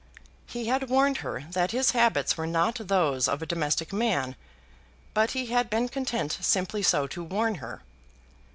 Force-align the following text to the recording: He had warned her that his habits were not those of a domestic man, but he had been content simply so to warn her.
He 0.47 0.65
had 0.65 0.89
warned 0.89 1.17
her 1.17 1.43
that 1.51 1.69
his 1.69 1.91
habits 1.91 2.35
were 2.35 2.47
not 2.47 2.73
those 2.87 3.27
of 3.27 3.43
a 3.43 3.45
domestic 3.45 3.93
man, 3.93 4.35
but 5.13 5.33
he 5.37 5.45
had 5.53 5.69
been 5.69 5.89
content 5.89 6.39
simply 6.41 6.81
so 6.81 7.05
to 7.05 7.23
warn 7.23 7.53
her. 7.61 7.83